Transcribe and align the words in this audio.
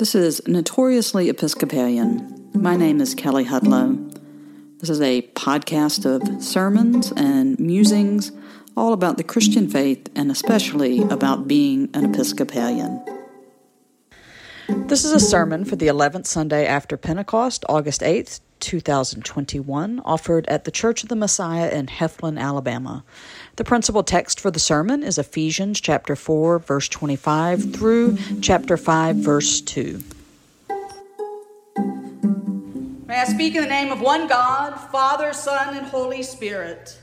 This 0.00 0.14
is 0.14 0.40
Notoriously 0.46 1.28
Episcopalian. 1.28 2.48
My 2.54 2.74
name 2.74 3.02
is 3.02 3.14
Kelley 3.14 3.44
Hudlow. 3.44 4.18
This 4.78 4.88
is 4.88 4.98
a 5.02 5.20
podcast 5.32 6.06
of 6.06 6.42
sermons 6.42 7.12
and 7.18 7.60
musings 7.60 8.32
all 8.78 8.94
about 8.94 9.18
the 9.18 9.22
Christian 9.22 9.68
faith 9.68 10.08
and 10.16 10.30
especially 10.30 11.02
about 11.02 11.46
being 11.46 11.90
an 11.92 12.06
Episcopalian. 12.06 13.04
This 14.70 15.04
is 15.04 15.12
a 15.12 15.20
sermon 15.20 15.66
for 15.66 15.76
the 15.76 15.88
11th 15.88 16.24
Sunday 16.24 16.66
after 16.66 16.96
Pentecost, 16.96 17.66
August 17.68 18.00
8th, 18.00 18.40
2021, 18.60 20.00
offered 20.04 20.46
at 20.48 20.64
the 20.64 20.70
Church 20.70 21.02
of 21.02 21.08
the 21.08 21.16
Messiah 21.16 21.70
in 21.70 21.86
Heflin, 21.86 22.38
Alabama. 22.40 23.04
The 23.56 23.64
principal 23.64 24.02
text 24.02 24.38
for 24.38 24.50
the 24.50 24.60
sermon 24.60 25.02
is 25.02 25.18
Ephesians 25.18 25.80
chapter 25.80 26.14
4 26.14 26.58
verse 26.60 26.88
25 26.88 27.74
through 27.74 28.18
chapter 28.40 28.76
5 28.76 29.16
verse 29.16 29.60
2. 29.60 30.02
May 33.06 33.16
I 33.16 33.24
speak 33.24 33.56
in 33.56 33.62
the 33.62 33.68
name 33.68 33.90
of 33.90 34.00
one 34.00 34.28
God, 34.28 34.76
Father, 34.92 35.32
Son, 35.32 35.76
and 35.76 35.84
Holy 35.86 36.22
Spirit. 36.22 36.96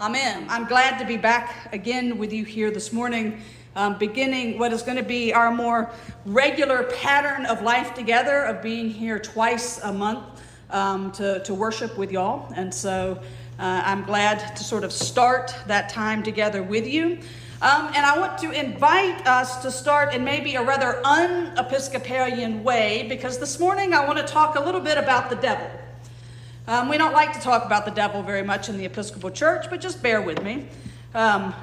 Amen. 0.00 0.46
I'm 0.48 0.66
glad 0.66 0.98
to 0.98 1.04
be 1.04 1.16
back 1.16 1.72
again 1.72 2.16
with 2.16 2.32
you 2.32 2.44
here 2.44 2.70
this 2.70 2.92
morning, 2.92 3.40
um, 3.76 3.98
beginning 3.98 4.58
what 4.58 4.72
is 4.72 4.82
going 4.82 4.96
to 4.96 5.02
be 5.02 5.32
our 5.32 5.50
more 5.50 5.90
regular 6.24 6.84
pattern 6.84 7.46
of 7.46 7.62
life 7.62 7.94
together, 7.94 8.44
of 8.44 8.62
being 8.62 8.88
here 8.88 9.18
twice 9.18 9.80
a 9.82 9.92
month 9.92 10.24
um, 10.70 11.12
to, 11.12 11.42
to 11.44 11.54
worship 11.54 11.96
with 11.98 12.12
y'all. 12.12 12.52
And 12.54 12.72
so 12.72 13.20
uh, 13.58 13.82
I'm 13.84 14.04
glad 14.04 14.56
to 14.56 14.64
sort 14.64 14.84
of 14.84 14.92
start 14.92 15.54
that 15.66 15.88
time 15.88 16.22
together 16.22 16.62
with 16.62 16.86
you. 16.86 17.18
Um, 17.62 17.86
and 17.94 18.04
I 18.04 18.18
want 18.18 18.36
to 18.38 18.50
invite 18.50 19.26
us 19.26 19.62
to 19.62 19.70
start 19.70 20.12
in 20.12 20.24
maybe 20.24 20.56
a 20.56 20.62
rather 20.62 21.00
un 21.06 21.56
Episcopalian 21.56 22.62
way 22.62 23.06
because 23.08 23.38
this 23.38 23.58
morning 23.58 23.94
I 23.94 24.04
want 24.04 24.18
to 24.18 24.24
talk 24.24 24.56
a 24.56 24.60
little 24.60 24.80
bit 24.80 24.98
about 24.98 25.30
the 25.30 25.36
devil. 25.36 25.70
Um, 26.66 26.88
we 26.88 26.98
don't 26.98 27.12
like 27.12 27.32
to 27.32 27.40
talk 27.40 27.64
about 27.64 27.84
the 27.84 27.90
devil 27.90 28.22
very 28.22 28.42
much 28.42 28.68
in 28.68 28.76
the 28.76 28.84
Episcopal 28.84 29.30
Church, 29.30 29.66
but 29.70 29.80
just 29.80 30.02
bear 30.02 30.20
with 30.20 30.42
me. 30.42 30.66
Um, 31.14 31.54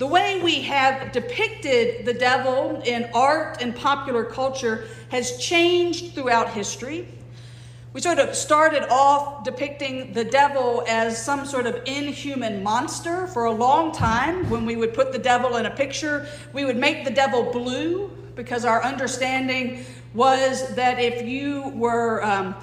the 0.00 0.06
way 0.06 0.40
we 0.42 0.62
have 0.62 1.12
depicted 1.12 2.06
the 2.06 2.14
devil 2.14 2.80
in 2.86 3.06
art 3.12 3.60
and 3.60 3.76
popular 3.76 4.24
culture 4.24 4.86
has 5.10 5.36
changed 5.36 6.14
throughout 6.14 6.48
history. 6.48 7.06
We 7.92 8.00
sort 8.00 8.18
of 8.18 8.34
started 8.34 8.90
off 8.90 9.44
depicting 9.44 10.14
the 10.14 10.24
devil 10.24 10.82
as 10.88 11.22
some 11.22 11.44
sort 11.44 11.66
of 11.66 11.82
inhuman 11.84 12.62
monster 12.62 13.26
for 13.26 13.44
a 13.44 13.52
long 13.52 13.92
time. 13.92 14.48
When 14.48 14.64
we 14.64 14.74
would 14.74 14.94
put 14.94 15.12
the 15.12 15.18
devil 15.18 15.56
in 15.56 15.66
a 15.66 15.70
picture, 15.70 16.26
we 16.54 16.64
would 16.64 16.78
make 16.78 17.04
the 17.04 17.10
devil 17.10 17.52
blue 17.52 18.10
because 18.36 18.64
our 18.64 18.82
understanding 18.82 19.84
was 20.14 20.74
that 20.76 20.98
if 20.98 21.28
you 21.28 21.68
were 21.74 22.24
um, 22.24 22.54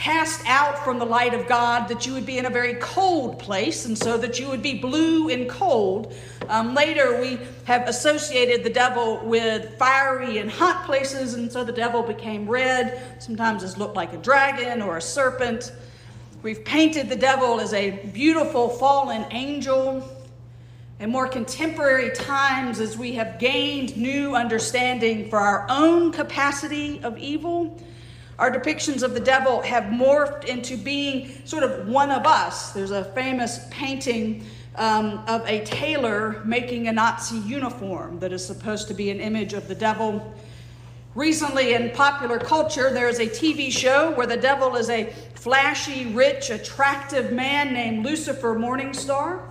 cast 0.00 0.40
out 0.46 0.82
from 0.82 0.98
the 0.98 1.04
light 1.04 1.34
of 1.34 1.46
God, 1.46 1.86
that 1.88 2.06
you 2.06 2.14
would 2.14 2.24
be 2.24 2.38
in 2.38 2.46
a 2.46 2.50
very 2.50 2.72
cold 2.76 3.38
place, 3.38 3.84
and 3.84 3.98
so 3.98 4.16
that 4.16 4.40
you 4.40 4.48
would 4.48 4.62
be 4.62 4.78
blue 4.78 5.28
and 5.28 5.46
cold. 5.46 6.14
Um, 6.48 6.74
later, 6.74 7.20
we 7.20 7.38
have 7.64 7.86
associated 7.86 8.64
the 8.64 8.70
devil 8.70 9.20
with 9.22 9.76
fiery 9.76 10.38
and 10.38 10.50
hot 10.50 10.86
places, 10.86 11.34
and 11.34 11.52
so 11.52 11.64
the 11.64 11.72
devil 11.72 12.02
became 12.02 12.48
red. 12.48 12.98
Sometimes 13.18 13.62
it 13.62 13.76
looked 13.76 13.94
like 13.94 14.14
a 14.14 14.16
dragon 14.16 14.80
or 14.80 14.96
a 14.96 15.02
serpent. 15.02 15.70
We've 16.42 16.64
painted 16.64 17.10
the 17.10 17.16
devil 17.16 17.60
as 17.60 17.74
a 17.74 17.90
beautiful 17.90 18.70
fallen 18.70 19.26
angel. 19.32 20.08
In 20.98 21.10
more 21.10 21.28
contemporary 21.28 22.10
times, 22.12 22.80
as 22.80 22.96
we 22.96 23.12
have 23.16 23.38
gained 23.38 23.98
new 23.98 24.34
understanding 24.34 25.28
for 25.28 25.38
our 25.38 25.66
own 25.68 26.10
capacity 26.10 27.02
of 27.02 27.18
evil, 27.18 27.78
our 28.40 28.50
depictions 28.50 29.02
of 29.02 29.12
the 29.12 29.20
devil 29.20 29.60
have 29.60 29.84
morphed 29.84 30.46
into 30.46 30.78
being 30.78 31.30
sort 31.44 31.62
of 31.62 31.86
one 31.86 32.10
of 32.10 32.24
us. 32.24 32.72
There's 32.72 32.90
a 32.90 33.04
famous 33.04 33.66
painting 33.70 34.46
um, 34.76 35.22
of 35.28 35.46
a 35.46 35.62
tailor 35.66 36.42
making 36.46 36.88
a 36.88 36.92
Nazi 36.92 37.36
uniform 37.36 38.18
that 38.20 38.32
is 38.32 38.44
supposed 38.44 38.88
to 38.88 38.94
be 38.94 39.10
an 39.10 39.20
image 39.20 39.52
of 39.52 39.68
the 39.68 39.74
devil. 39.74 40.34
Recently, 41.14 41.74
in 41.74 41.90
popular 41.90 42.38
culture, 42.38 42.90
there 42.90 43.10
is 43.10 43.18
a 43.18 43.26
TV 43.26 43.70
show 43.70 44.12
where 44.12 44.26
the 44.26 44.38
devil 44.38 44.74
is 44.76 44.88
a 44.88 45.12
flashy, 45.34 46.06
rich, 46.06 46.48
attractive 46.48 47.32
man 47.32 47.74
named 47.74 48.06
Lucifer 48.06 48.54
Morningstar. 48.54 49.42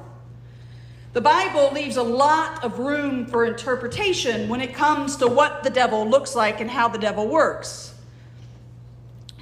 The 1.13 1.22
Bible 1.22 1.72
leaves 1.73 1.97
a 1.97 2.03
lot 2.03 2.63
of 2.63 2.79
room 2.79 3.28
for 3.28 3.45
interpretation 3.45 4.49
when 4.49 4.61
it 4.61 4.73
comes 4.73 5.16
to 5.17 5.28
what 5.28 5.63
the 5.63 5.69
devil 5.69 6.09
looks 6.09 6.35
like 6.35 6.59
and 6.59 6.72
how 6.72 6.88
the 6.88 6.97
devil 6.97 7.28
works. 7.28 7.94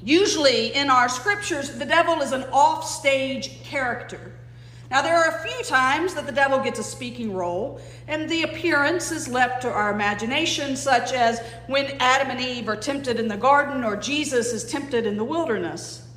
Usually 0.07 0.73
in 0.73 0.89
our 0.89 1.09
scriptures, 1.09 1.71
the 1.71 1.83
devil 1.83 2.21
is 2.21 2.31
an 2.31 2.43
offstage 2.43 3.61
character. 3.63 4.31
Now, 4.89 5.01
there 5.01 5.17
are 5.17 5.37
a 5.37 5.45
few 5.45 5.63
times 5.63 6.13
that 6.13 6.25
the 6.25 6.31
devil 6.31 6.59
gets 6.59 6.79
a 6.79 6.83
speaking 6.83 7.33
role, 7.33 7.81
and 8.07 8.29
the 8.29 8.43
appearance 8.43 9.11
is 9.11 9.27
left 9.27 9.63
to 9.63 9.69
our 9.69 9.91
imagination, 9.91 10.77
such 10.77 11.11
as 11.11 11.41
when 11.67 11.97
Adam 11.99 12.29
and 12.29 12.39
Eve 12.39 12.69
are 12.69 12.77
tempted 12.77 13.19
in 13.19 13.27
the 13.27 13.35
garden 13.35 13.83
or 13.83 13.97
Jesus 13.97 14.53
is 14.53 14.63
tempted 14.63 15.05
in 15.05 15.17
the 15.17 15.25
wilderness. 15.25 16.07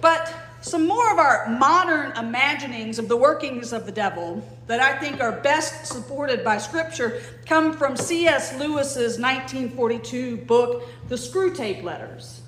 But 0.00 0.34
some 0.60 0.88
more 0.88 1.12
of 1.12 1.18
our 1.20 1.46
modern 1.48 2.10
imaginings 2.16 2.98
of 2.98 3.06
the 3.06 3.16
workings 3.16 3.72
of 3.72 3.86
the 3.86 3.92
devil 3.92 4.42
that 4.66 4.80
I 4.80 4.98
think 4.98 5.20
are 5.20 5.30
best 5.42 5.86
supported 5.86 6.42
by 6.42 6.58
Scripture 6.58 7.22
come 7.46 7.72
from 7.72 7.96
C.S. 7.96 8.58
Lewis's 8.58 9.20
1942 9.20 10.38
book, 10.38 10.82
The 11.06 11.14
Screwtape 11.14 11.84
Letters. 11.84 12.40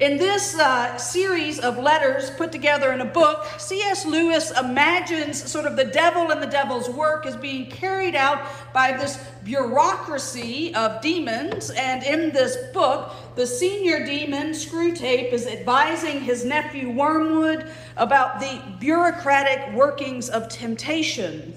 In 0.00 0.18
this 0.18 0.58
uh, 0.58 0.96
series 0.96 1.60
of 1.60 1.78
letters 1.78 2.28
put 2.30 2.50
together 2.50 2.92
in 2.92 3.00
a 3.00 3.04
book, 3.04 3.46
C.S. 3.58 4.04
Lewis 4.04 4.50
imagines 4.58 5.40
sort 5.48 5.66
of 5.66 5.76
the 5.76 5.84
devil 5.84 6.32
and 6.32 6.42
the 6.42 6.48
devil's 6.48 6.88
work 6.88 7.26
as 7.26 7.36
being 7.36 7.70
carried 7.70 8.16
out 8.16 8.44
by 8.72 8.90
this 8.90 9.24
bureaucracy 9.44 10.74
of 10.74 11.00
demons. 11.00 11.70
And 11.70 12.02
in 12.02 12.32
this 12.32 12.56
book, 12.72 13.12
the 13.36 13.46
senior 13.46 14.04
demon, 14.04 14.48
Screwtape, 14.48 15.32
is 15.32 15.46
advising 15.46 16.20
his 16.20 16.44
nephew 16.44 16.90
Wormwood 16.90 17.70
about 17.96 18.40
the 18.40 18.60
bureaucratic 18.80 19.74
workings 19.74 20.28
of 20.28 20.48
temptation. 20.48 21.56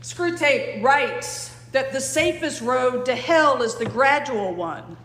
Screwtape 0.00 0.82
writes 0.82 1.54
that 1.72 1.92
the 1.92 2.00
safest 2.00 2.62
road 2.62 3.04
to 3.04 3.14
hell 3.14 3.60
is 3.60 3.74
the 3.74 3.84
gradual 3.84 4.54
one 4.54 4.96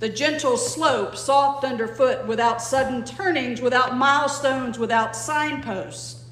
the 0.00 0.08
gentle 0.08 0.56
slope, 0.56 1.14
soft 1.14 1.62
underfoot, 1.64 2.26
without 2.26 2.62
sudden 2.62 3.04
turnings, 3.04 3.60
without 3.60 3.96
milestones, 3.96 4.78
without 4.78 5.14
signposts. 5.14 6.24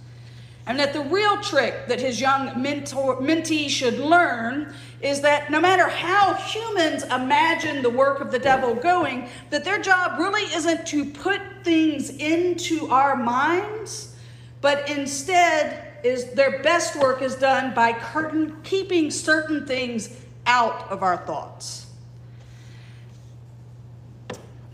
And 0.66 0.78
that 0.78 0.92
the 0.92 1.00
real 1.00 1.40
trick 1.40 1.86
that 1.86 2.00
his 2.00 2.20
young 2.20 2.60
mentor, 2.60 3.16
mentee 3.20 3.68
should 3.68 3.98
learn 3.98 4.74
is 5.00 5.20
that 5.20 5.50
no 5.50 5.60
matter 5.60 5.88
how 5.88 6.34
humans 6.34 7.04
imagine 7.04 7.82
the 7.82 7.90
work 7.90 8.20
of 8.20 8.30
the 8.30 8.38
devil 8.38 8.74
going, 8.74 9.28
that 9.50 9.64
their 9.64 9.80
job 9.80 10.18
really 10.18 10.42
isn't 10.54 10.86
to 10.88 11.04
put 11.06 11.40
things 11.62 12.10
into 12.10 12.86
our 12.88 13.16
minds, 13.16 14.14
but 14.60 14.88
instead 14.90 15.84
is 16.04 16.32
their 16.32 16.62
best 16.62 16.96
work 16.96 17.22
is 17.22 17.34
done 17.34 17.74
by 17.74 17.92
curtain, 17.92 18.56
keeping 18.62 19.10
certain 19.10 19.66
things 19.66 20.10
out 20.46 20.90
of 20.90 21.02
our 21.02 21.16
thoughts. 21.18 21.87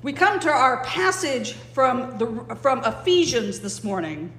We 0.05 0.13
come 0.13 0.39
to 0.41 0.51
our 0.51 0.85
passage 0.85 1.55
from, 1.55 2.19
the, 2.19 2.57
from 2.57 2.85
Ephesians 2.85 3.61
this 3.61 3.83
morning, 3.83 4.35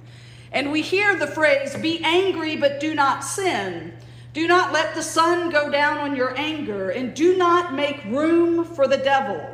and 0.52 0.70
we 0.70 0.80
hear 0.80 1.16
the 1.16 1.26
phrase, 1.26 1.74
Be 1.74 2.00
angry, 2.04 2.54
but 2.54 2.78
do 2.78 2.94
not 2.94 3.24
sin. 3.24 3.92
Do 4.32 4.46
not 4.46 4.72
let 4.72 4.94
the 4.94 5.02
sun 5.02 5.50
go 5.50 5.68
down 5.68 5.98
on 5.98 6.14
your 6.14 6.38
anger, 6.38 6.90
and 6.90 7.14
do 7.14 7.36
not 7.36 7.74
make 7.74 8.04
room 8.04 8.64
for 8.64 8.86
the 8.86 8.96
devil. 8.96 9.44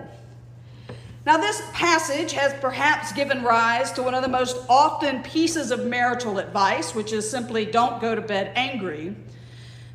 Now, 1.24 1.38
this 1.38 1.62
passage 1.72 2.32
has 2.32 2.52
perhaps 2.60 3.14
given 3.14 3.42
rise 3.42 3.90
to 3.92 4.02
one 4.02 4.12
of 4.12 4.20
the 4.20 4.28
most 4.28 4.58
often 4.68 5.22
pieces 5.22 5.70
of 5.70 5.86
marital 5.86 6.38
advice, 6.38 6.94
which 6.94 7.14
is 7.14 7.30
simply 7.30 7.64
don't 7.64 8.02
go 8.02 8.14
to 8.14 8.20
bed 8.20 8.52
angry. 8.54 9.16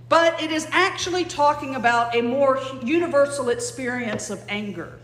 But 0.09 0.41
it 0.41 0.51
is 0.51 0.67
actually 0.71 1.25
talking 1.25 1.75
about 1.75 2.15
a 2.15 2.23
more 2.23 2.59
universal 2.81 3.49
experience 3.49 4.31
of 4.31 4.43
anger. 4.49 4.97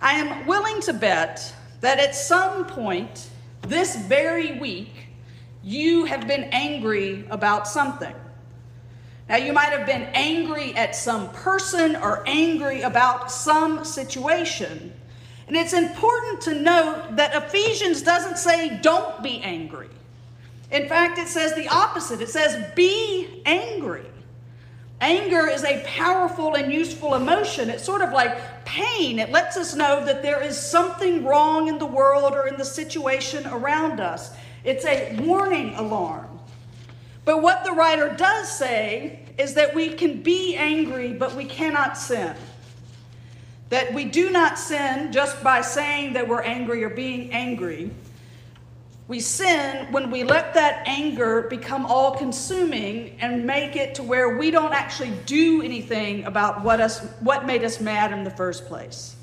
I 0.00 0.12
am 0.14 0.46
willing 0.46 0.80
to 0.82 0.92
bet 0.92 1.54
that 1.80 1.98
at 1.98 2.14
some 2.14 2.66
point 2.66 3.30
this 3.62 3.96
very 3.96 4.58
week, 4.58 4.92
you 5.62 6.04
have 6.04 6.26
been 6.26 6.44
angry 6.44 7.26
about 7.30 7.66
something. 7.66 8.14
Now, 9.28 9.36
you 9.36 9.52
might 9.52 9.70
have 9.70 9.86
been 9.86 10.08
angry 10.14 10.74
at 10.74 10.96
some 10.96 11.30
person 11.30 11.96
or 11.96 12.22
angry 12.26 12.82
about 12.82 13.30
some 13.30 13.84
situation. 13.84 14.92
And 15.48 15.56
it's 15.56 15.72
important 15.72 16.40
to 16.42 16.54
note 16.54 17.16
that 17.16 17.34
Ephesians 17.34 18.02
doesn't 18.02 18.38
say 18.38 18.78
don't 18.80 19.22
be 19.22 19.40
angry. 19.42 19.88
In 20.70 20.88
fact, 20.88 21.18
it 21.18 21.28
says 21.28 21.54
the 21.54 21.68
opposite 21.68 22.20
it 22.20 22.28
says 22.28 22.72
be 22.74 23.42
angry. 23.44 24.06
Anger 25.00 25.46
is 25.46 25.62
a 25.62 25.82
powerful 25.86 26.54
and 26.54 26.72
useful 26.72 27.14
emotion. 27.14 27.70
It's 27.70 27.84
sort 27.84 28.02
of 28.02 28.12
like 28.12 28.64
pain. 28.64 29.20
It 29.20 29.30
lets 29.30 29.56
us 29.56 29.74
know 29.74 30.04
that 30.04 30.22
there 30.22 30.42
is 30.42 30.60
something 30.60 31.24
wrong 31.24 31.68
in 31.68 31.78
the 31.78 31.86
world 31.86 32.34
or 32.34 32.48
in 32.48 32.56
the 32.56 32.64
situation 32.64 33.46
around 33.46 34.00
us. 34.00 34.32
It's 34.64 34.84
a 34.84 35.16
warning 35.20 35.74
alarm. 35.74 36.40
But 37.24 37.42
what 37.42 37.62
the 37.62 37.72
writer 37.72 38.08
does 38.16 38.50
say 38.50 39.20
is 39.38 39.54
that 39.54 39.74
we 39.74 39.90
can 39.90 40.22
be 40.22 40.56
angry, 40.56 41.12
but 41.12 41.34
we 41.34 41.44
cannot 41.44 41.96
sin. 41.96 42.34
That 43.68 43.94
we 43.94 44.04
do 44.04 44.30
not 44.30 44.58
sin 44.58 45.12
just 45.12 45.44
by 45.44 45.60
saying 45.60 46.14
that 46.14 46.26
we're 46.26 46.42
angry 46.42 46.82
or 46.82 46.88
being 46.88 47.32
angry. 47.32 47.90
We 49.08 49.20
sin 49.20 49.90
when 49.90 50.10
we 50.10 50.22
let 50.22 50.52
that 50.52 50.82
anger 50.86 51.46
become 51.48 51.86
all 51.86 52.14
consuming 52.14 53.16
and 53.20 53.46
make 53.46 53.74
it 53.74 53.94
to 53.94 54.02
where 54.02 54.36
we 54.36 54.50
don't 54.50 54.74
actually 54.74 55.12
do 55.24 55.62
anything 55.62 56.24
about 56.24 56.62
what, 56.62 56.78
us, 56.78 57.00
what 57.20 57.46
made 57.46 57.64
us 57.64 57.80
mad 57.80 58.12
in 58.12 58.22
the 58.22 58.30
first 58.30 58.66
place. 58.66 59.16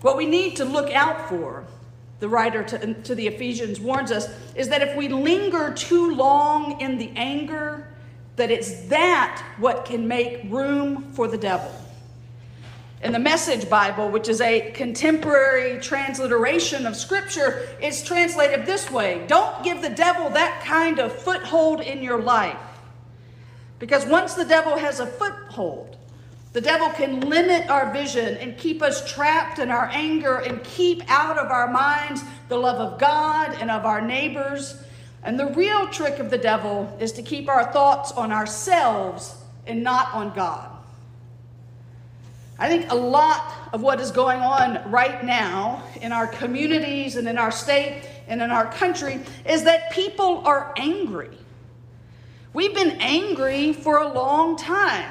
What 0.00 0.16
we 0.16 0.24
need 0.24 0.56
to 0.56 0.64
look 0.64 0.90
out 0.90 1.28
for, 1.28 1.64
the 2.18 2.30
writer 2.30 2.62
to, 2.62 2.94
to 3.02 3.14
the 3.14 3.26
Ephesians 3.26 3.78
warns 3.78 4.10
us, 4.10 4.26
is 4.54 4.70
that 4.70 4.80
if 4.80 4.96
we 4.96 5.08
linger 5.08 5.74
too 5.74 6.14
long 6.14 6.80
in 6.80 6.96
the 6.96 7.12
anger, 7.14 7.86
that 8.36 8.50
it's 8.50 8.86
that 8.86 9.44
what 9.58 9.84
can 9.84 10.08
make 10.08 10.50
room 10.50 11.12
for 11.12 11.28
the 11.28 11.36
devil. 11.36 11.70
In 13.02 13.10
the 13.10 13.18
Message 13.18 13.68
Bible, 13.68 14.10
which 14.10 14.28
is 14.28 14.40
a 14.40 14.70
contemporary 14.70 15.80
transliteration 15.80 16.86
of 16.86 16.94
Scripture, 16.94 17.68
it's 17.80 18.04
translated 18.04 18.64
this 18.64 18.92
way 18.92 19.24
Don't 19.26 19.64
give 19.64 19.82
the 19.82 19.90
devil 19.90 20.30
that 20.30 20.62
kind 20.64 21.00
of 21.00 21.12
foothold 21.12 21.80
in 21.80 22.00
your 22.00 22.20
life. 22.22 22.56
Because 23.80 24.06
once 24.06 24.34
the 24.34 24.44
devil 24.44 24.76
has 24.76 25.00
a 25.00 25.06
foothold, 25.06 25.96
the 26.52 26.60
devil 26.60 26.90
can 26.90 27.28
limit 27.28 27.68
our 27.68 27.92
vision 27.92 28.36
and 28.36 28.56
keep 28.56 28.82
us 28.82 29.10
trapped 29.10 29.58
in 29.58 29.70
our 29.70 29.88
anger 29.92 30.36
and 30.36 30.62
keep 30.62 31.02
out 31.10 31.38
of 31.38 31.50
our 31.50 31.72
minds 31.72 32.22
the 32.48 32.56
love 32.56 32.76
of 32.76 33.00
God 33.00 33.56
and 33.58 33.68
of 33.68 33.84
our 33.84 34.00
neighbors. 34.00 34.80
And 35.24 35.40
the 35.40 35.46
real 35.46 35.88
trick 35.88 36.20
of 36.20 36.30
the 36.30 36.38
devil 36.38 36.96
is 37.00 37.10
to 37.12 37.22
keep 37.22 37.48
our 37.48 37.72
thoughts 37.72 38.12
on 38.12 38.30
ourselves 38.30 39.34
and 39.66 39.82
not 39.82 40.14
on 40.14 40.32
God. 40.34 40.71
I 42.62 42.68
think 42.68 42.92
a 42.92 42.94
lot 42.94 43.52
of 43.72 43.82
what 43.82 43.98
is 44.00 44.12
going 44.12 44.38
on 44.38 44.88
right 44.88 45.24
now 45.24 45.82
in 46.00 46.12
our 46.12 46.28
communities 46.28 47.16
and 47.16 47.26
in 47.26 47.36
our 47.36 47.50
state 47.50 48.04
and 48.28 48.40
in 48.40 48.52
our 48.52 48.70
country 48.70 49.18
is 49.44 49.64
that 49.64 49.90
people 49.90 50.46
are 50.46 50.72
angry. 50.76 51.36
We've 52.54 52.72
been 52.72 52.92
angry 53.00 53.72
for 53.72 53.98
a 53.98 54.12
long 54.12 54.56
time. 54.56 55.10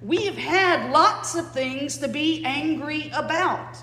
We 0.00 0.26
have 0.26 0.36
had 0.36 0.92
lots 0.92 1.34
of 1.34 1.50
things 1.50 1.98
to 1.98 2.06
be 2.06 2.44
angry 2.44 3.10
about. 3.12 3.78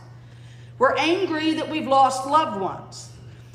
We're 0.78 0.96
angry 0.96 1.56
that 1.56 1.70
we've 1.70 1.88
lost 1.90 2.26
loved 2.26 2.62
ones. 2.62 3.12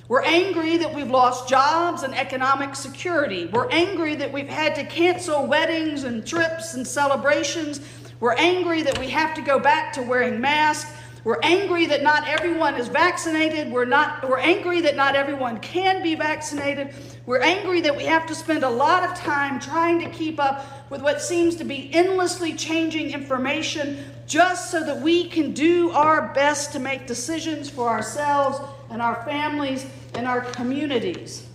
We're 0.08 0.24
angry 0.24 0.76
that 0.76 0.94
we've 0.94 1.10
lost 1.10 1.48
jobs 1.48 2.02
and 2.02 2.14
economic 2.14 2.74
security. 2.74 3.46
We're 3.46 3.70
angry 3.70 4.14
that 4.16 4.30
we've 4.30 4.46
had 4.46 4.74
to 4.74 4.84
cancel 4.84 5.46
weddings 5.46 6.04
and 6.04 6.26
trips 6.26 6.74
and 6.74 6.86
celebrations 6.86 7.80
we're 8.20 8.34
angry 8.34 8.82
that 8.82 8.98
we 8.98 9.08
have 9.10 9.34
to 9.34 9.42
go 9.42 9.58
back 9.58 9.92
to 9.94 10.02
wearing 10.02 10.40
masks. 10.40 10.92
We're 11.24 11.40
angry 11.42 11.86
that 11.86 12.02
not 12.02 12.28
everyone 12.28 12.74
is 12.74 12.88
vaccinated. 12.88 13.72
We're, 13.72 13.86
not, 13.86 14.28
we're 14.28 14.38
angry 14.38 14.82
that 14.82 14.94
not 14.94 15.16
everyone 15.16 15.58
can 15.60 16.02
be 16.02 16.14
vaccinated. 16.14 16.94
We're 17.24 17.40
angry 17.40 17.80
that 17.80 17.96
we 17.96 18.04
have 18.04 18.26
to 18.26 18.34
spend 18.34 18.62
a 18.62 18.68
lot 18.68 19.04
of 19.04 19.16
time 19.16 19.58
trying 19.58 19.98
to 20.00 20.10
keep 20.10 20.38
up 20.38 20.90
with 20.90 21.00
what 21.00 21.22
seems 21.22 21.56
to 21.56 21.64
be 21.64 21.92
endlessly 21.94 22.52
changing 22.52 23.10
information 23.12 24.04
just 24.26 24.70
so 24.70 24.84
that 24.84 25.00
we 25.00 25.28
can 25.28 25.52
do 25.52 25.90
our 25.92 26.32
best 26.34 26.72
to 26.72 26.78
make 26.78 27.06
decisions 27.06 27.70
for 27.70 27.88
ourselves 27.88 28.60
and 28.90 29.00
our 29.00 29.24
families 29.24 29.86
and 30.14 30.26
our 30.26 30.42
communities. 30.42 31.46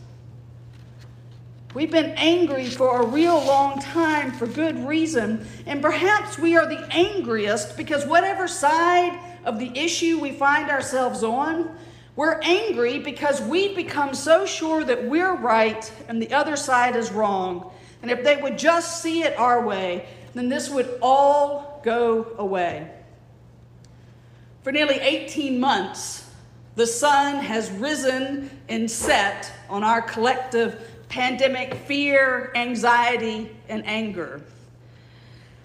We've 1.75 1.91
been 1.91 2.13
angry 2.17 2.65
for 2.65 2.99
a 2.99 3.05
real 3.05 3.37
long 3.37 3.79
time 3.79 4.31
for 4.31 4.47
good 4.47 4.87
reason, 4.87 5.45
and 5.67 5.83
perhaps 5.83 6.39
we 6.39 6.57
are 6.57 6.65
the 6.65 6.83
angriest 6.91 7.77
because 7.77 8.07
whatever 8.07 8.47
side 8.47 9.19
of 9.45 9.59
the 9.59 9.77
issue 9.77 10.19
we 10.19 10.31
find 10.31 10.71
ourselves 10.71 11.23
on, 11.23 11.77
we're 12.15 12.39
angry 12.41 12.97
because 12.97 13.39
we've 13.39 13.75
become 13.75 14.15
so 14.15 14.47
sure 14.47 14.83
that 14.83 15.05
we're 15.05 15.35
right 15.35 15.91
and 16.07 16.19
the 16.19 16.33
other 16.33 16.55
side 16.55 16.95
is 16.95 17.11
wrong. 17.11 17.71
And 18.01 18.09
if 18.09 18.23
they 18.23 18.37
would 18.37 18.57
just 18.57 19.03
see 19.03 19.21
it 19.21 19.37
our 19.37 19.63
way, 19.63 20.07
then 20.33 20.49
this 20.49 20.71
would 20.71 20.97
all 21.03 21.81
go 21.83 22.33
away. 22.39 22.89
For 24.63 24.71
nearly 24.71 24.95
18 24.95 25.59
months, 25.59 26.27
the 26.75 26.87
sun 26.87 27.43
has 27.43 27.69
risen 27.71 28.49
and 28.69 28.89
set 28.89 29.53
on 29.69 29.83
our 29.83 30.01
collective 30.01 30.83
pandemic 31.09 31.73
fear, 31.73 32.51
anxiety, 32.55 33.49
and 33.67 33.85
anger. 33.85 34.41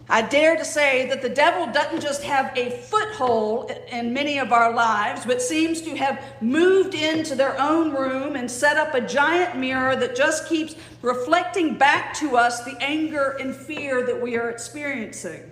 I 0.09 0.21
dare 0.21 0.57
to 0.57 0.65
say 0.65 1.09
that 1.09 1.23
the 1.23 1.31
devil 1.31 1.67
doesn't 1.73 2.03
just 2.03 2.23
have 2.25 2.57
a 2.57 2.71
foothold 2.71 3.73
in 3.91 4.13
many 4.13 4.39
of 4.39 4.53
our 4.53 4.73
lives, 4.73 5.25
but 5.25 5.41
seems 5.41 5.81
to 5.83 5.97
have 5.97 6.23
moved 6.43 6.95
into 6.95 7.35
their 7.35 7.59
own 7.59 7.93
room 7.95 8.37
and 8.37 8.51
set 8.51 8.77
up 8.77 8.93
a 8.95 9.01
giant 9.01 9.57
mirror 9.57 9.97
that 9.97 10.15
just 10.15 10.47
keeps 10.47 10.77
reflecting 11.01 11.79
back 11.79 12.13
to 12.15 12.37
us 12.37 12.65
the 12.65 12.77
anger 12.83 13.37
and 13.41 13.57
fear 13.57 14.05
that 14.05 14.21
we 14.21 14.37
are 14.37 14.51
experiencing. 14.51 15.51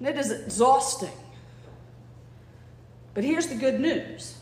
And 0.00 0.08
it 0.08 0.18
is 0.18 0.32
exhausting. 0.32 1.12
But 3.14 3.22
here's 3.22 3.46
the 3.46 3.54
good 3.54 3.80
news 3.80 4.38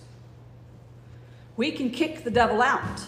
we 1.58 1.72
can 1.72 1.90
kick 1.90 2.24
the 2.24 2.30
devil 2.30 2.62
out. 2.62 3.00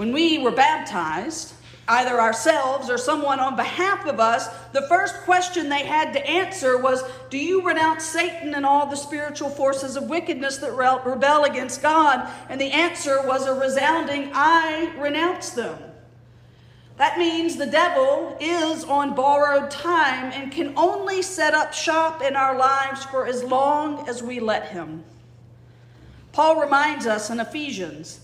When 0.00 0.14
we 0.14 0.38
were 0.38 0.50
baptized, 0.50 1.52
either 1.86 2.18
ourselves 2.18 2.88
or 2.88 2.96
someone 2.96 3.38
on 3.38 3.54
behalf 3.54 4.06
of 4.06 4.18
us, 4.18 4.48
the 4.72 4.88
first 4.88 5.14
question 5.26 5.68
they 5.68 5.84
had 5.84 6.14
to 6.14 6.26
answer 6.26 6.78
was 6.78 7.04
Do 7.28 7.36
you 7.36 7.60
renounce 7.60 8.04
Satan 8.04 8.54
and 8.54 8.64
all 8.64 8.86
the 8.86 8.96
spiritual 8.96 9.50
forces 9.50 9.96
of 9.96 10.08
wickedness 10.08 10.56
that 10.56 10.72
rebel 10.72 11.44
against 11.44 11.82
God? 11.82 12.26
And 12.48 12.58
the 12.58 12.72
answer 12.72 13.20
was 13.26 13.46
a 13.46 13.52
resounding 13.52 14.30
I 14.32 14.90
renounce 14.98 15.50
them. 15.50 15.76
That 16.96 17.18
means 17.18 17.56
the 17.56 17.66
devil 17.66 18.38
is 18.40 18.84
on 18.84 19.14
borrowed 19.14 19.70
time 19.70 20.32
and 20.32 20.50
can 20.50 20.72
only 20.78 21.20
set 21.20 21.52
up 21.52 21.74
shop 21.74 22.22
in 22.22 22.36
our 22.36 22.56
lives 22.56 23.04
for 23.04 23.26
as 23.26 23.44
long 23.44 24.08
as 24.08 24.22
we 24.22 24.40
let 24.40 24.70
him. 24.70 25.04
Paul 26.32 26.58
reminds 26.58 27.06
us 27.06 27.28
in 27.28 27.38
Ephesians 27.38 28.20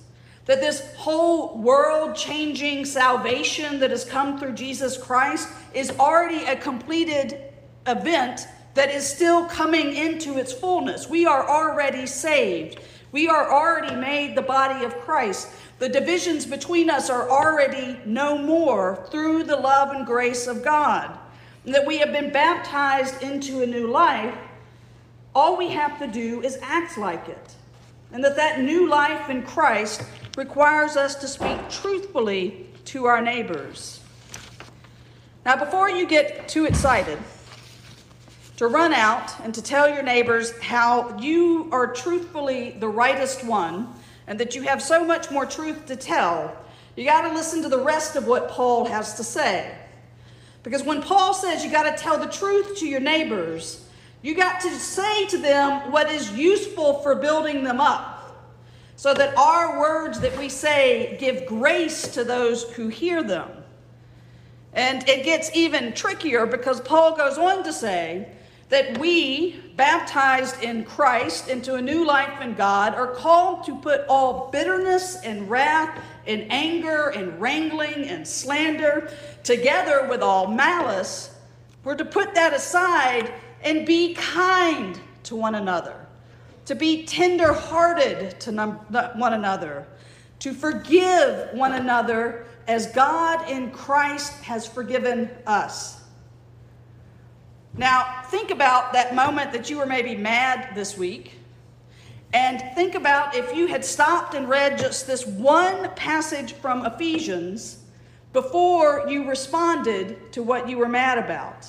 that 0.47 0.61
this 0.61 0.95
whole 0.95 1.59
world 1.59 2.15
changing 2.15 2.85
salvation 2.85 3.81
that 3.81 3.91
has 3.91 4.05
come 4.05 4.39
through 4.39 4.53
Jesus 4.53 4.97
Christ 4.97 5.49
is 5.75 5.91
already 5.99 6.45
a 6.45 6.57
completed 6.57 7.43
event 7.87 8.47
that 8.75 8.91
is 8.91 9.09
still 9.09 9.47
coming 9.47 9.95
into 9.95 10.39
its 10.39 10.53
fullness. 10.53 11.09
We 11.09 11.27
are 11.27 11.49
already 11.49 12.07
saved. 12.07 12.81
We 13.11 13.29
are 13.29 13.51
already 13.51 13.97
made 13.97 14.37
the 14.37 14.43
body 14.43 14.85
of 14.85 14.99
Christ. 15.01 15.49
The 15.79 15.89
divisions 15.89 16.47
between 16.47 16.91
us 16.91 17.11
are 17.11 17.29
already 17.29 17.99
no 18.05 18.39
more 18.39 19.07
through 19.11 19.45
the 19.45 19.57
love 19.57 19.95
and 19.95 20.07
grace 20.07 20.47
of 20.47 20.63
God. 20.63 21.19
And 21.65 21.75
that 21.75 21.87
we 21.87 21.99
have 21.99 22.13
been 22.13 22.33
baptized 22.33 23.23
into 23.23 23.63
a 23.63 23.67
new 23.67 23.89
life. 23.89 24.37
All 25.35 25.57
we 25.57 25.69
have 25.71 25.99
to 25.99 26.07
do 26.07 26.43
is 26.43 26.59
act 26.63 26.97
like 26.97 27.29
it. 27.29 27.55
And 28.13 28.23
that 28.25 28.37
that 28.37 28.61
new 28.61 28.89
life 28.89 29.29
in 29.31 29.43
Christ 29.43 30.03
requires 30.37 30.97
us 30.97 31.15
to 31.17 31.29
speak 31.29 31.59
truthfully 31.69 32.69
to 32.87 33.07
our 33.07 33.21
neighbors. 33.21 34.01
Now, 35.45 35.57
before 35.57 35.91
you 35.91 36.07
get 36.07 36.49
too 36.49 36.67
excited, 36.67 37.19
to 38.57 38.67
run 38.67 38.93
out 38.93 39.39
and 39.45 39.55
to 39.55 39.63
tell 39.63 39.89
your 39.89 40.03
neighbors 40.03 40.59
how 40.61 41.19
you 41.19 41.69
are 41.73 41.93
truthfully 41.93 42.71
the 42.71 42.89
rightest 42.89 43.45
one 43.45 43.89
and 44.27 44.41
that 44.41 44.55
you 44.55 44.63
have 44.63 44.83
so 44.83 45.05
much 45.05 45.31
more 45.31 45.45
truth 45.45 45.87
to 45.87 45.97
tell, 45.97 46.57
you 46.97 47.05
got 47.05 47.29
to 47.29 47.35
listen 47.35 47.63
to 47.63 47.69
the 47.69 47.79
rest 47.79 48.17
of 48.17 48.27
what 48.27 48.49
Paul 48.49 48.87
has 48.87 49.15
to 49.15 49.25
say. 49.25 49.73
Because 50.63 50.83
when 50.83 51.03
Paul 51.03 51.35
says 51.35 51.65
you 51.65 51.71
got 51.71 51.97
to 51.97 52.03
tell 52.03 52.19
the 52.19 52.27
truth 52.27 52.79
to 52.79 52.87
your 52.87 53.01
neighbors, 53.01 53.86
you 54.27 54.35
got 54.35 54.61
to 54.61 54.71
say 54.71 55.25
to 55.27 55.39
them 55.39 55.93
what 55.93 56.11
is 56.11 56.33
useful 56.33 56.95
for 56.95 57.15
building 57.15 57.63
them 57.63 57.81
up 57.81 58.45
so 58.97 59.15
that 59.15 59.39
our 59.39 59.79
words 59.79 60.19
that 60.19 60.37
we 60.37 60.49
say 60.49 61.17
give 61.21 61.47
grace 61.47 62.09
to 62.09 62.25
those 62.25 62.65
who 62.73 62.89
hear 62.89 63.23
them. 63.23 63.49
And 64.73 65.09
it 65.09 65.25
gets 65.25 65.55
even 65.55 65.93
trickier 65.93 66.45
because 66.45 66.81
Paul 66.81 67.17
goes 67.17 67.39
on 67.39 67.63
to 67.63 67.73
say 67.73 68.29
that 68.69 68.99
we, 68.99 69.63
baptized 69.77 70.61
in 70.61 70.85
Christ 70.85 71.49
into 71.49 71.77
a 71.77 71.81
new 71.81 72.05
life 72.05 72.41
in 72.41 72.55
God, 72.55 72.97
are 72.97 73.15
called 73.15 73.65
to 73.67 73.77
put 73.77 74.05
all 74.09 74.51
bitterness 74.51 75.19
and 75.23 75.49
wrath 75.49 76.03
and 76.27 76.51
anger 76.51 77.11
and 77.11 77.41
wrangling 77.41 78.09
and 78.09 78.27
slander 78.27 79.09
together 79.45 80.09
with 80.11 80.21
all 80.21 80.49
malice. 80.49 81.33
We're 81.85 81.95
to 81.95 82.05
put 82.05 82.35
that 82.35 82.53
aside 82.53 83.33
and 83.67 83.85
be 83.85 84.15
kind 84.15 84.99
to 85.25 85.35
one 85.35 85.57
another, 85.57 86.07
to 86.67 86.77
be 86.77 87.05
tender 87.05 87.53
hearted 87.53 88.39
to 88.39 88.53
one 89.17 89.33
another, 89.33 89.89
to 90.39 90.53
forgive 90.53 91.53
one 91.53 91.73
another 91.73 92.47
as 92.69 92.87
God 92.93 93.51
in 93.51 93.73
Christ 93.73 94.33
has 94.45 94.69
forgiven 94.69 95.29
us. 95.49 96.01
Now, 97.77 98.23
think 98.27 98.53
about 98.53 98.93
that 98.93 99.17
moment 99.17 99.53
that 99.53 99.69
you 99.69 99.79
were 99.79 99.87
maybe 99.87 100.15
mad 100.15 100.77
this 100.77 100.97
week. 100.97 101.33
And 102.33 102.63
think 102.77 102.95
about 102.95 103.35
if 103.35 103.53
you 103.53 103.67
had 103.67 103.85
stopped 103.85 104.35
and 104.35 104.49
read 104.49 104.79
just 104.79 105.09
this 105.09 105.27
one 105.27 105.91
passage 105.97 106.53
from 106.53 106.87
Ephesians 106.87 107.83
before 108.33 109.07
you 109.09 109.29
responded 109.29 110.33
to 110.33 110.45
what 110.45 110.69
you 110.69 110.79
were 110.79 110.89
mad 110.89 111.19
about. 111.19 111.67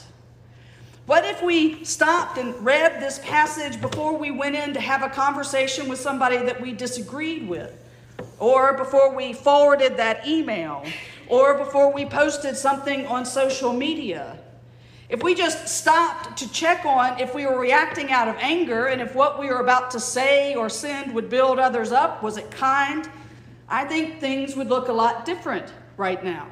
What 1.07 1.23
if 1.23 1.41
we 1.41 1.85
stopped 1.85 2.37
and 2.37 2.53
read 2.65 3.01
this 3.01 3.19
passage 3.19 3.79
before 3.79 4.17
we 4.17 4.29
went 4.29 4.57
in 4.57 4.73
to 4.73 4.81
have 4.81 5.03
a 5.03 5.09
conversation 5.09 5.87
with 5.87 6.01
somebody 6.01 6.35
that 6.35 6.59
we 6.59 6.73
disagreed 6.73 7.47
with? 7.47 7.73
Or 8.39 8.73
before 8.73 9.15
we 9.15 9.31
forwarded 9.31 9.95
that 9.95 10.27
email? 10.27 10.83
Or 11.29 11.57
before 11.57 11.93
we 11.93 12.05
posted 12.05 12.57
something 12.57 13.07
on 13.07 13.25
social 13.25 13.71
media? 13.71 14.37
If 15.07 15.23
we 15.23 15.33
just 15.33 15.69
stopped 15.69 16.37
to 16.39 16.51
check 16.51 16.83
on 16.85 17.17
if 17.21 17.33
we 17.33 17.45
were 17.45 17.57
reacting 17.57 18.11
out 18.11 18.27
of 18.27 18.35
anger 18.39 18.87
and 18.87 19.01
if 19.01 19.15
what 19.15 19.39
we 19.39 19.47
were 19.47 19.61
about 19.61 19.91
to 19.91 20.01
say 20.01 20.55
or 20.55 20.67
send 20.67 21.15
would 21.15 21.29
build 21.29 21.57
others 21.57 21.93
up, 21.93 22.21
was 22.21 22.35
it 22.35 22.51
kind? 22.51 23.09
I 23.69 23.85
think 23.85 24.19
things 24.19 24.57
would 24.57 24.67
look 24.67 24.89
a 24.89 24.93
lot 24.93 25.23
different 25.23 25.71
right 25.95 26.21
now. 26.21 26.47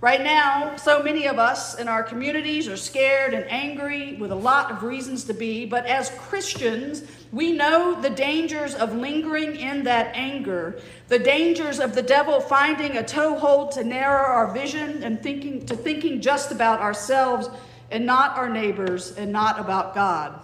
Right 0.00 0.22
now, 0.22 0.76
so 0.76 1.02
many 1.02 1.26
of 1.26 1.40
us 1.40 1.76
in 1.76 1.88
our 1.88 2.04
communities 2.04 2.68
are 2.68 2.76
scared 2.76 3.34
and 3.34 3.44
angry 3.50 4.14
with 4.14 4.30
a 4.30 4.36
lot 4.36 4.70
of 4.70 4.84
reasons 4.84 5.24
to 5.24 5.34
be, 5.34 5.66
but 5.66 5.86
as 5.86 6.10
Christians, 6.10 7.02
we 7.32 7.50
know 7.50 8.00
the 8.00 8.10
dangers 8.10 8.76
of 8.76 8.94
lingering 8.94 9.56
in 9.56 9.82
that 9.84 10.14
anger, 10.14 10.80
the 11.08 11.18
dangers 11.18 11.80
of 11.80 11.96
the 11.96 12.02
devil 12.02 12.40
finding 12.40 12.96
a 12.96 13.02
toehold 13.02 13.72
to 13.72 13.82
narrow 13.82 14.24
our 14.24 14.52
vision 14.52 15.02
and 15.02 15.20
thinking 15.20 15.66
to 15.66 15.74
thinking 15.74 16.20
just 16.20 16.52
about 16.52 16.78
ourselves 16.78 17.50
and 17.90 18.06
not 18.06 18.36
our 18.36 18.48
neighbors 18.48 19.16
and 19.16 19.32
not 19.32 19.58
about 19.58 19.96
God. 19.96 20.38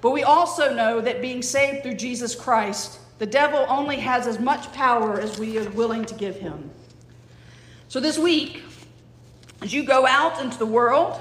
But 0.00 0.10
we 0.10 0.24
also 0.24 0.74
know 0.74 1.00
that 1.00 1.22
being 1.22 1.42
saved 1.42 1.84
through 1.84 1.94
Jesus 1.94 2.34
Christ, 2.34 2.98
the 3.20 3.26
devil 3.26 3.64
only 3.68 4.00
has 4.00 4.26
as 4.26 4.40
much 4.40 4.72
power 4.72 5.20
as 5.20 5.38
we 5.38 5.58
are 5.58 5.70
willing 5.70 6.04
to 6.06 6.14
give 6.14 6.40
him. 6.40 6.72
So 7.88 8.00
this 8.00 8.18
week, 8.18 8.62
as 9.62 9.72
you 9.72 9.84
go 9.84 10.06
out 10.06 10.40
into 10.40 10.58
the 10.58 10.66
world, 10.66 11.20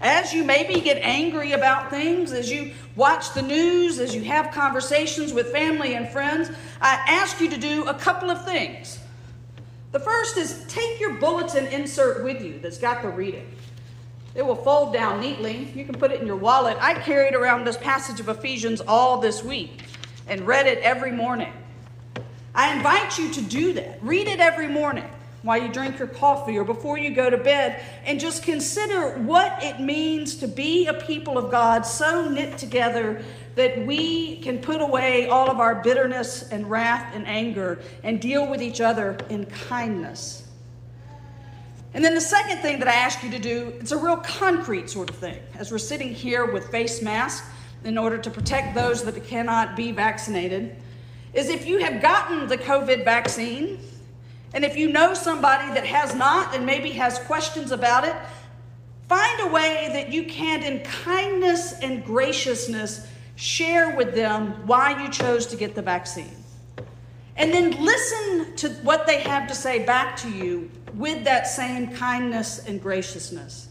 as 0.00 0.32
you 0.32 0.44
maybe 0.44 0.80
get 0.80 0.98
angry 0.98 1.52
about 1.52 1.90
things, 1.90 2.32
as 2.32 2.50
you 2.50 2.72
watch 2.96 3.32
the 3.34 3.42
news, 3.42 3.98
as 3.98 4.14
you 4.14 4.22
have 4.22 4.52
conversations 4.52 5.32
with 5.32 5.50
family 5.50 5.94
and 5.94 6.08
friends, 6.08 6.50
I 6.80 6.94
ask 7.06 7.40
you 7.40 7.48
to 7.50 7.56
do 7.56 7.84
a 7.86 7.94
couple 7.94 8.30
of 8.30 8.44
things. 8.44 8.98
The 9.92 10.00
first 10.00 10.36
is 10.36 10.64
take 10.68 11.00
your 11.00 11.14
bulletin 11.14 11.66
insert 11.66 12.24
with 12.24 12.42
you 12.42 12.58
that's 12.58 12.78
got 12.78 13.02
the 13.02 13.08
reading. 13.08 13.46
It 14.34 14.44
will 14.44 14.56
fold 14.56 14.92
down 14.92 15.20
neatly. 15.20 15.70
You 15.74 15.84
can 15.84 15.94
put 15.94 16.10
it 16.10 16.20
in 16.20 16.26
your 16.26 16.36
wallet. 16.36 16.76
I 16.80 16.94
carried 16.94 17.34
around 17.34 17.64
this 17.64 17.76
passage 17.76 18.18
of 18.18 18.28
Ephesians 18.28 18.80
all 18.80 19.20
this 19.20 19.44
week 19.44 19.84
and 20.26 20.46
read 20.46 20.66
it 20.66 20.78
every 20.78 21.12
morning. 21.12 21.52
I 22.54 22.74
invite 22.76 23.18
you 23.18 23.32
to 23.32 23.40
do 23.40 23.72
that. 23.74 24.00
Read 24.02 24.26
it 24.26 24.40
every 24.40 24.68
morning 24.68 25.08
while 25.44 25.62
you 25.62 25.68
drink 25.68 25.98
your 25.98 26.08
coffee 26.08 26.56
or 26.58 26.64
before 26.64 26.98
you 26.98 27.14
go 27.14 27.28
to 27.28 27.36
bed, 27.36 27.80
and 28.04 28.18
just 28.18 28.42
consider 28.42 29.18
what 29.18 29.62
it 29.62 29.78
means 29.78 30.36
to 30.36 30.48
be 30.48 30.86
a 30.86 30.94
people 30.94 31.36
of 31.36 31.50
God 31.50 31.82
so 31.82 32.28
knit 32.28 32.56
together 32.56 33.22
that 33.54 33.86
we 33.86 34.38
can 34.38 34.58
put 34.58 34.80
away 34.80 35.28
all 35.28 35.50
of 35.50 35.60
our 35.60 35.76
bitterness 35.82 36.48
and 36.48 36.68
wrath 36.68 37.14
and 37.14 37.26
anger 37.26 37.78
and 38.02 38.20
deal 38.20 38.48
with 38.50 38.62
each 38.62 38.80
other 38.80 39.18
in 39.28 39.44
kindness. 39.44 40.48
And 41.92 42.04
then 42.04 42.14
the 42.14 42.20
second 42.20 42.58
thing 42.58 42.80
that 42.80 42.88
I 42.88 42.94
ask 42.94 43.22
you 43.22 43.30
to 43.30 43.38
do, 43.38 43.72
it's 43.78 43.92
a 43.92 43.98
real 43.98 44.16
concrete 44.16 44.90
sort 44.90 45.10
of 45.10 45.16
thing. 45.16 45.38
As 45.56 45.70
we're 45.70 45.78
sitting 45.78 46.12
here 46.12 46.50
with 46.50 46.68
face 46.70 47.02
masks 47.02 47.46
in 47.84 47.98
order 47.98 48.16
to 48.18 48.30
protect 48.30 48.74
those 48.74 49.04
that 49.04 49.24
cannot 49.24 49.76
be 49.76 49.92
vaccinated, 49.92 50.74
is 51.34 51.50
if 51.50 51.66
you 51.66 51.78
have 51.78 52.00
gotten 52.00 52.48
the 52.48 52.56
COVID 52.56 53.04
vaccine, 53.04 53.78
and 54.54 54.64
if 54.64 54.76
you 54.76 54.88
know 54.88 55.14
somebody 55.14 55.74
that 55.74 55.84
has 55.84 56.14
not 56.14 56.54
and 56.54 56.64
maybe 56.64 56.90
has 56.92 57.18
questions 57.18 57.72
about 57.72 58.04
it, 58.04 58.14
find 59.08 59.40
a 59.40 59.52
way 59.52 59.90
that 59.92 60.12
you 60.12 60.24
can, 60.24 60.62
in 60.62 60.80
kindness 60.84 61.72
and 61.80 62.04
graciousness, 62.04 63.06
share 63.34 63.96
with 63.96 64.14
them 64.14 64.52
why 64.64 65.02
you 65.02 65.10
chose 65.10 65.44
to 65.46 65.56
get 65.56 65.74
the 65.74 65.82
vaccine. 65.82 66.36
And 67.36 67.52
then 67.52 67.72
listen 67.84 68.54
to 68.56 68.68
what 68.82 69.08
they 69.08 69.20
have 69.20 69.48
to 69.48 69.56
say 69.56 69.84
back 69.84 70.16
to 70.18 70.30
you 70.30 70.70
with 70.94 71.24
that 71.24 71.48
same 71.48 71.92
kindness 71.92 72.64
and 72.64 72.80
graciousness. 72.80 73.68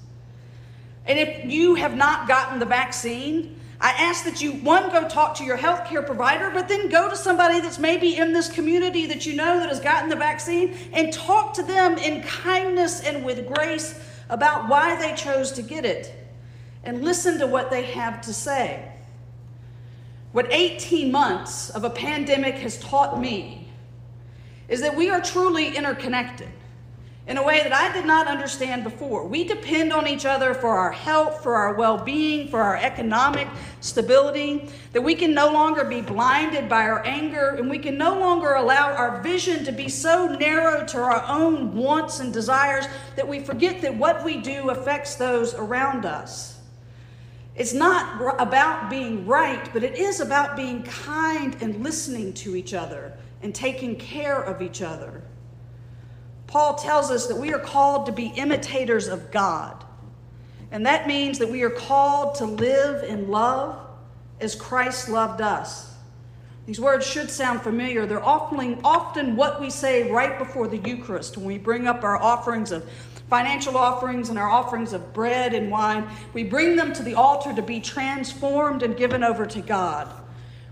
And 1.06 1.18
if 1.18 1.46
you 1.46 1.76
have 1.76 1.96
not 1.96 2.28
gotten 2.28 2.60
the 2.60 2.66
vaccine, 2.66 3.58
I 3.84 3.90
ask 3.90 4.24
that 4.24 4.42
you, 4.42 4.54
one, 4.54 4.90
go 4.92 5.10
talk 5.10 5.36
to 5.36 5.44
your 5.44 5.58
healthcare 5.58 6.06
provider, 6.06 6.50
but 6.50 6.70
then 6.70 6.88
go 6.88 7.10
to 7.10 7.18
somebody 7.18 7.60
that's 7.60 7.78
maybe 7.78 8.16
in 8.16 8.32
this 8.32 8.48
community 8.48 9.08
that 9.08 9.26
you 9.26 9.36
know 9.36 9.60
that 9.60 9.68
has 9.68 9.82
gotten 9.82 10.08
the 10.08 10.16
vaccine 10.16 10.74
and 10.94 11.12
talk 11.12 11.54
to 11.56 11.64
them 11.64 11.98
in 11.98 12.24
kindness 12.24 13.02
and 13.02 13.26
with 13.26 13.46
grace 13.46 14.00
about 14.30 14.70
why 14.70 14.96
they 14.96 15.14
chose 15.16 15.52
to 15.52 15.62
get 15.62 15.84
it 15.84 16.16
and 16.86 17.04
listen 17.04 17.38
to 17.40 17.46
what 17.46 17.70
they 17.70 17.84
have 17.84 18.22
to 18.22 18.34
say. 18.34 18.90
What 20.32 20.48
18 20.50 21.12
months 21.12 21.70
of 21.70 21.84
a 21.84 21.90
pandemic 21.90 22.56
has 22.56 22.80
taught 22.80 23.20
me 23.20 23.68
is 24.70 24.80
that 24.80 24.96
we 24.96 25.10
are 25.10 25.20
truly 25.20 25.76
interconnected 25.76 26.50
in 27.26 27.38
a 27.38 27.44
way 27.44 27.64
that 27.64 27.72
I 27.72 27.94
did 27.94 28.06
not 28.06 28.28
understand 28.28 28.84
before. 28.84 29.26
We 29.26 29.46
depend 29.46 29.94
on 29.94 30.08
each 30.08 30.26
other 30.26 30.54
for 30.54 30.76
our 30.76 30.92
health, 30.92 31.42
for 31.42 31.56
our 31.56 31.74
well 31.74 31.98
being, 31.98 32.50
for 32.50 32.62
our 32.62 32.76
economic 32.76 33.48
stability, 33.80 34.68
that 34.92 35.02
we 35.02 35.16
can 35.16 35.34
no 35.34 35.52
longer 35.52 35.86
be 35.86 36.02
blinded 36.02 36.68
by 36.68 36.84
our 36.84 37.06
anger, 37.06 37.56
and 37.58 37.70
we 37.70 37.80
can 37.80 37.98
no 37.98 38.20
longer 38.20 38.56
allow 38.56 38.94
our 38.94 39.22
vision 39.22 39.64
to 39.64 39.72
be 39.72 39.88
so 39.88 40.28
narrow 40.28 40.86
to 40.86 40.98
our 40.98 41.24
own 41.30 41.74
wants 41.74 42.20
and 42.20 42.34
desires 42.34 42.86
that 43.16 43.28
we 43.28 43.40
forget 43.40 43.82
that 43.82 43.96
what 43.96 44.26
we 44.26 44.42
do 44.42 44.70
affects 44.70 45.16
those 45.16 45.54
around 45.54 46.06
us. 46.06 46.60
It's 47.56 47.74
not 47.74 48.42
about 48.42 48.90
being 48.90 49.26
right, 49.26 49.72
but 49.72 49.84
it 49.84 49.98
is 49.98 50.20
about 50.20 50.58
being 50.58 50.84
kind 50.84 51.56
and 51.62 51.84
listening 51.84 52.34
to 52.34 52.56
each 52.56 52.74
other 52.74 53.14
and 53.42 53.54
taking 53.54 53.96
care 53.96 54.42
of 54.42 54.62
each 54.62 54.82
other. 54.82 55.22
Paul 56.54 56.76
tells 56.76 57.10
us 57.10 57.26
that 57.26 57.36
we 57.36 57.52
are 57.52 57.58
called 57.58 58.06
to 58.06 58.12
be 58.12 58.28
imitators 58.28 59.08
of 59.08 59.32
God. 59.32 59.84
And 60.70 60.86
that 60.86 61.08
means 61.08 61.40
that 61.40 61.50
we 61.50 61.64
are 61.64 61.72
called 61.72 62.36
to 62.36 62.46
live 62.46 63.04
in 63.04 63.32
love 63.32 63.76
as 64.40 64.54
Christ 64.54 65.10
loved 65.10 65.42
us. 65.42 65.96
These 66.68 66.80
words 66.80 67.08
should 67.08 67.32
sound 67.32 67.64
familiar. 67.64 68.06
They're 68.06 68.24
often, 68.24 68.80
often 68.84 69.36
what 69.36 69.60
we 69.60 69.72
say 69.72 70.12
right 70.12 70.38
before 70.38 70.68
the 70.68 70.78
Eucharist 70.78 71.38
when 71.38 71.48
we 71.48 71.58
bring 71.58 71.88
up 71.88 72.04
our 72.04 72.22
offerings 72.22 72.72
of 72.72 72.88
financial 73.32 73.76
offerings 73.76 74.30
and 74.30 74.38
our 74.38 74.52
offerings 74.52 74.94
of 74.94 75.12
bread 75.12 75.56
and 75.56 75.72
wine. 75.72 76.08
We 76.34 76.44
bring 76.44 76.76
them 76.76 76.94
to 76.94 77.02
the 77.02 77.16
altar 77.16 77.52
to 77.56 77.64
be 77.64 77.80
transformed 77.80 78.84
and 78.84 78.96
given 78.96 79.24
over 79.24 79.48
to 79.48 79.60
God. 79.60 80.08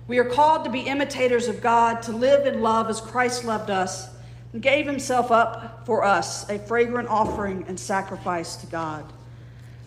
We 0.07 0.19
are 0.19 0.25
called 0.25 0.63
to 0.65 0.69
be 0.69 0.81
imitators 0.81 1.47
of 1.47 1.59
God, 1.59 2.03
to 2.03 2.11
live 2.11 2.45
in 2.45 2.61
love 2.61 2.87
as 2.87 3.01
Christ 3.01 3.45
loved 3.45 3.71
us 3.71 4.10
gave 4.59 4.85
himself 4.85 5.31
up 5.31 5.85
for 5.85 6.03
us, 6.03 6.49
a 6.49 6.59
fragrant 6.59 7.07
offering 7.07 7.65
and 7.67 7.79
sacrifice 7.79 8.57
to 8.57 8.67
God. 8.67 9.05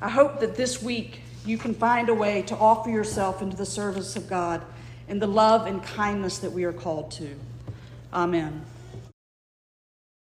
I 0.01 0.09
hope 0.09 0.41
that 0.41 0.57
this 0.57 0.83
week 0.83 1.21
you 1.45 1.59
can 1.59 1.75
find 1.75 2.09
a 2.09 2.15
way 2.15 2.43
to 2.43 2.57
offer 2.57 2.89
yourself 2.89 3.43
into 3.43 3.57
the 3.57 3.67
service 3.67 4.17
of 4.17 4.29
God 4.29 4.63
in 5.09 5.19
the 5.19 5.27
love 5.27 5.67
and 5.67 5.83
kindness 5.83 6.39
that 6.39 6.53
we 6.53 6.65
are 6.65 6.73
called 6.73 7.11
to. 7.13 7.37
Amen. 8.13 8.65